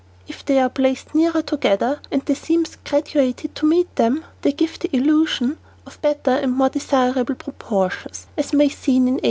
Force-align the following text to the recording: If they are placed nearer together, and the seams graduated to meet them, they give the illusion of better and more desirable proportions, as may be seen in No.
If 0.27 0.43
they 0.43 0.57
are 0.57 0.67
placed 0.67 1.13
nearer 1.13 1.43
together, 1.43 1.99
and 2.11 2.23
the 2.25 2.33
seams 2.33 2.75
graduated 2.83 3.53
to 3.53 3.67
meet 3.67 3.97
them, 3.97 4.25
they 4.41 4.51
give 4.51 4.79
the 4.79 4.89
illusion 4.95 5.59
of 5.85 6.01
better 6.01 6.31
and 6.31 6.53
more 6.53 6.69
desirable 6.69 7.35
proportions, 7.35 8.25
as 8.35 8.51
may 8.51 8.65
be 8.69 8.73
seen 8.73 9.07
in 9.07 9.13
No. 9.17 9.19